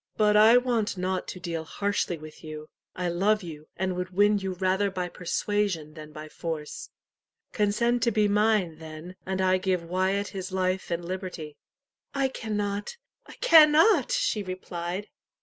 [0.17, 2.69] But I want not to deal harshly with you.
[2.95, 6.89] I love you, and would win you rather by persuasion than by force.
[7.51, 11.55] Consent to be mine, then, and I give Wyat his life and liberty."
[12.15, 15.07] "I cannot I cannot!" she replied.